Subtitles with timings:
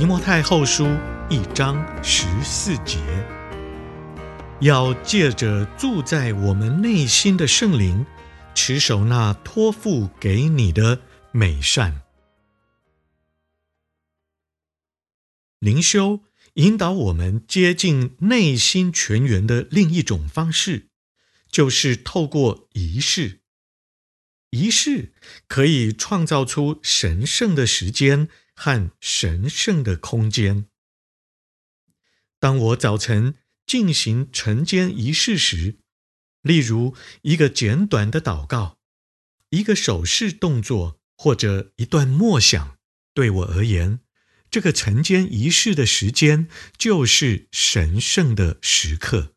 [0.00, 0.86] 提摩太后书
[1.28, 2.96] 一章十四节，
[4.62, 8.06] 要借着住在我们内心的圣灵，
[8.54, 12.00] 持守那托付给你的美善。
[15.58, 16.20] 灵修
[16.54, 20.88] 引导我们接近内心泉源的另一种方式，
[21.50, 23.40] 就是透过仪式。
[24.48, 25.12] 仪式
[25.46, 28.30] 可以创造出神圣的时间。
[28.62, 30.66] 和神圣的空间。
[32.38, 35.78] 当我早晨进行晨间仪式时，
[36.42, 38.78] 例如一个简短的祷告、
[39.48, 42.76] 一个手势动作或者一段默想，
[43.14, 44.00] 对我而言，
[44.50, 46.46] 这个晨间仪式的时间
[46.76, 49.34] 就是神圣的时刻。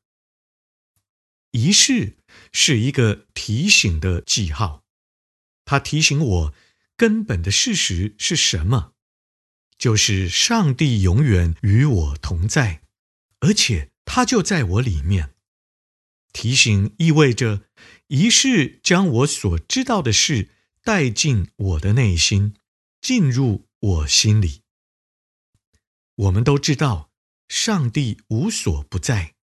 [1.51, 2.17] 仪式
[2.51, 4.83] 是一个提醒的记号，
[5.63, 6.53] 它提醒我
[6.97, 8.92] 根本的事实是什么。
[9.77, 12.81] 就是上帝永远与我同在，
[13.39, 15.33] 而且他就在我里面。
[16.31, 17.61] 提醒意味着
[18.07, 20.49] 仪式将我所知道的事
[20.83, 22.55] 带进我的内心，
[22.99, 24.61] 进入我心里。
[26.15, 27.11] 我们都知道
[27.47, 29.35] 上帝无所不在，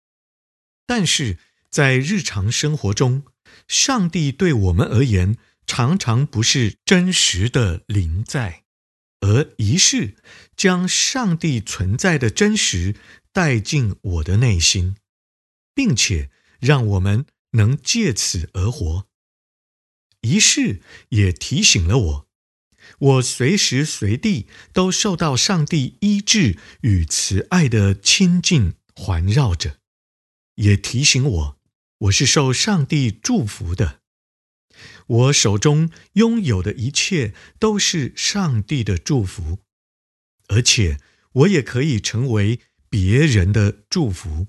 [0.85, 1.37] 但是
[1.69, 3.23] 在日常生活中，
[3.67, 8.65] 上帝对我们而言常常不是真实的临在。
[9.21, 10.15] 而仪式
[10.55, 12.95] 将上帝存在的真实
[13.31, 14.97] 带进我的内心，
[15.73, 19.07] 并且让我们能借此而活。
[20.21, 22.27] 仪式也提醒了我，
[22.99, 29.79] 我随时随地都受到上帝医治与慈爱的亲近环绕着，
[30.55, 31.59] 也提醒我，
[31.99, 34.00] 我是受上帝祝福的。
[35.11, 39.59] 我手中拥有的一切都是上帝的祝福，
[40.47, 40.99] 而且
[41.33, 44.47] 我也可以成为别人的祝福。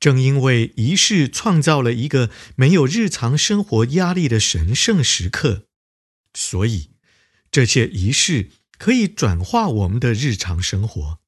[0.00, 5.66] 正因为仪式创造了一个没有日常生活压力的神圣时刻，
[6.34, 6.90] 所以
[7.50, 11.20] 这些仪式可以转化我们的日常生活，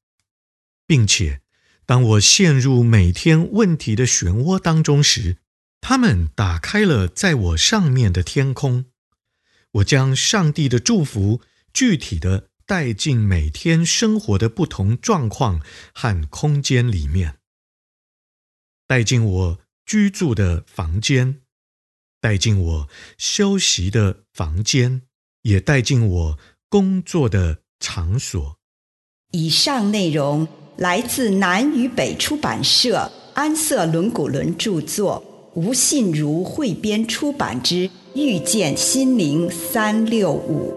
[0.85, 1.41] 并且
[1.85, 5.37] 当我陷入每天问题的漩涡当中时，
[5.87, 8.85] 他们打开了在我上面的天空，
[9.73, 11.41] 我将上帝的祝福
[11.71, 15.61] 具体的带进每天生活的不同状况
[15.93, 17.37] 和空间里面，
[18.87, 21.41] 带进我居住的房间，
[22.19, 25.03] 带进我休息的房间，
[25.43, 28.57] 也带进我工作的场所。
[29.33, 30.47] 以上内容
[30.77, 35.33] 来自南与北出版社安瑟伦古伦著作。
[35.55, 40.73] 吴信如汇编出版之《遇见心灵三六五》。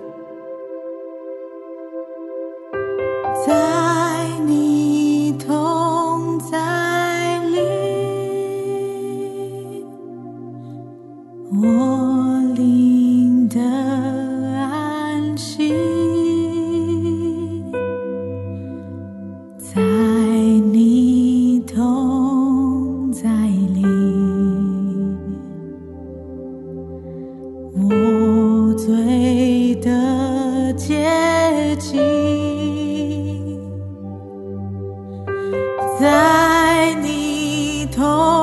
[36.01, 38.38] 在你同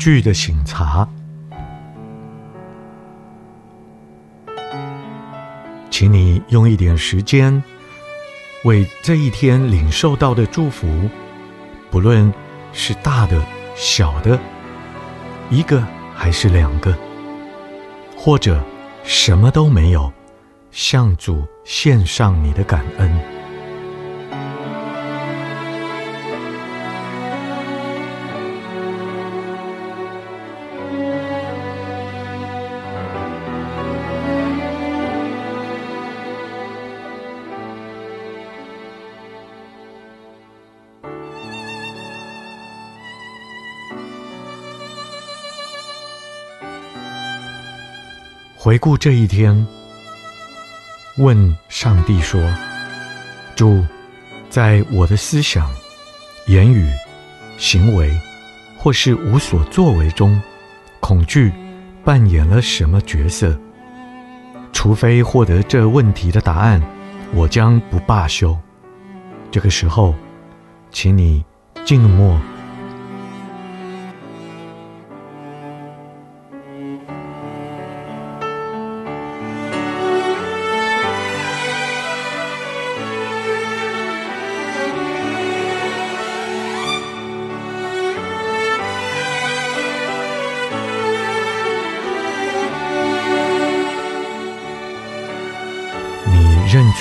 [0.00, 1.06] 剧的醒茶，
[5.90, 7.62] 请你用一点时间，
[8.64, 10.88] 为这一天领受到的祝福，
[11.90, 12.32] 不论
[12.72, 13.44] 是大的、
[13.76, 14.40] 小的，
[15.50, 16.96] 一个还是两个，
[18.16, 18.58] 或者
[19.04, 20.10] 什么都没有，
[20.70, 23.39] 向主献上你的感恩。
[48.62, 49.66] 回顾这一天，
[51.16, 52.38] 问上帝说
[53.56, 53.82] ：“主，
[54.50, 55.66] 在我的思想、
[56.46, 56.86] 言语、
[57.56, 58.14] 行为，
[58.76, 60.38] 或是无所作为中，
[61.00, 61.50] 恐惧
[62.04, 63.58] 扮演了什么角色？
[64.74, 66.82] 除非获得这问题的答案，
[67.32, 68.54] 我将不罢休。
[69.50, 70.14] 这个时候，
[70.90, 71.42] 请你
[71.82, 72.38] 静默。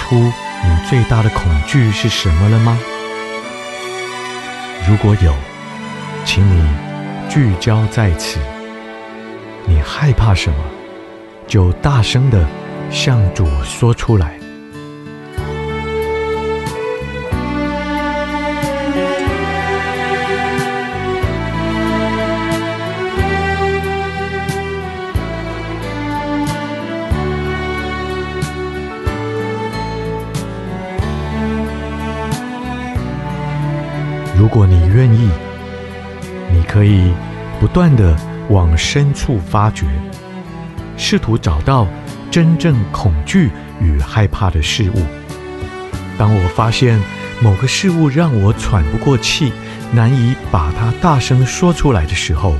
[0.09, 2.79] 出你最大的恐惧是什么了吗？
[4.87, 5.35] 如果有，
[6.25, 6.67] 请你
[7.29, 8.39] 聚焦在此。
[9.67, 10.57] 你害怕什么，
[11.45, 12.43] 就大声的
[12.89, 14.38] 向主说出来。
[34.99, 35.29] 愿意，
[36.51, 37.13] 你可以
[37.57, 38.13] 不断的
[38.49, 39.85] 往深处发掘，
[40.97, 41.87] 试图找到
[42.29, 45.01] 真正恐惧与害怕的事物。
[46.17, 46.99] 当我发现
[47.39, 49.53] 某个事物让我喘不过气，
[49.93, 52.55] 难以把它大声说出来的时候，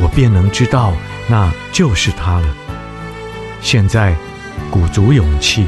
[0.00, 0.94] 我便能知道
[1.28, 2.48] 那就是它了。
[3.60, 4.16] 现在，
[4.68, 5.64] 鼓足勇气，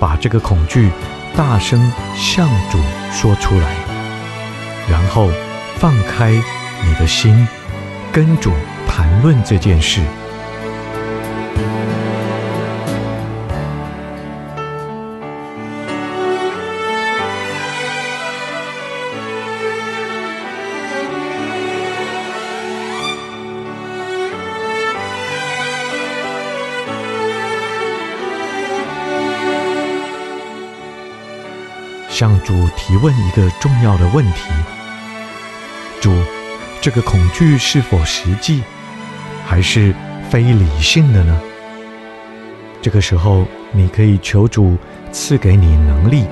[0.00, 0.88] 把这个恐惧
[1.36, 2.78] 大声向主
[3.12, 3.83] 说出来。
[4.88, 5.30] 然后
[5.76, 7.46] 放开你的心，
[8.12, 8.52] 跟主
[8.86, 10.00] 谈论这件事。
[32.14, 34.52] 向主提问一个重要的问题：
[36.00, 36.14] 主，
[36.80, 38.62] 这个恐惧是否实际，
[39.44, 39.92] 还是
[40.30, 41.36] 非理性的呢？
[42.80, 44.78] 这个时候，你可以求主
[45.10, 46.24] 赐给你能力，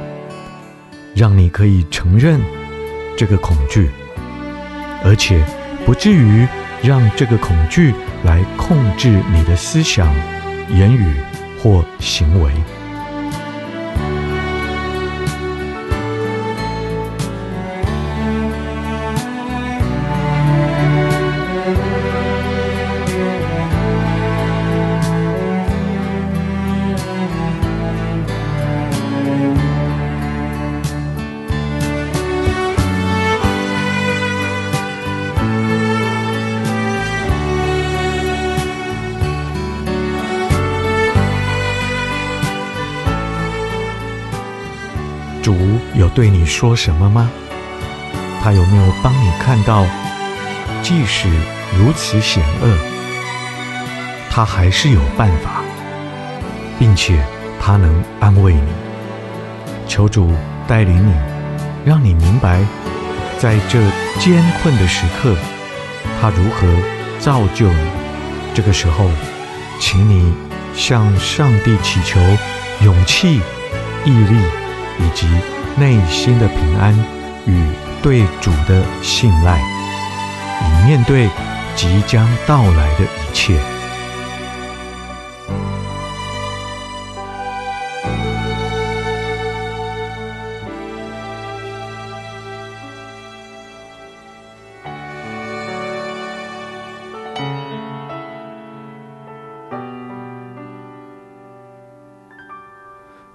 [1.16, 2.40] 让你可以承认
[3.16, 3.90] 这个恐惧，
[5.04, 5.44] 而且
[5.84, 6.46] 不至于
[6.80, 10.14] 让这个恐惧来控制你的思想、
[10.70, 11.16] 言语
[11.60, 12.52] 或行为。
[46.14, 47.30] 对你说什么吗？
[48.42, 49.86] 他有没有帮你看到，
[50.82, 51.28] 即使
[51.78, 52.76] 如此险恶，
[54.30, 55.62] 他还是有办法，
[56.78, 57.24] 并且
[57.60, 58.62] 他能安慰你。
[59.88, 60.30] 求主
[60.68, 61.14] 带领你，
[61.84, 62.60] 让你明白，
[63.38, 63.80] 在这
[64.18, 65.34] 艰困的时刻，
[66.20, 66.68] 他如何
[67.18, 67.86] 造就你。
[68.54, 69.08] 这个时候，
[69.80, 70.34] 请你
[70.74, 72.20] 向上帝祈求
[72.82, 73.40] 勇气、
[74.04, 74.36] 毅力。
[74.98, 75.26] 以及
[75.78, 76.94] 内心的平安
[77.46, 77.64] 与
[78.02, 79.58] 对主的信赖，
[80.60, 81.28] 以面对
[81.74, 83.58] 即将到来的一切。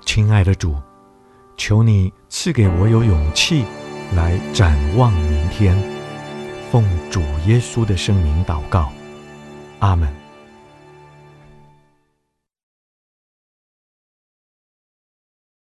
[0.05, 0.75] 亲爱的主。
[1.67, 3.65] 求你赐给我有勇气
[4.15, 5.77] 来展望明天，
[6.71, 6.81] 奉
[7.11, 8.89] 主耶稣的圣名祷告，
[9.79, 10.26] 阿门。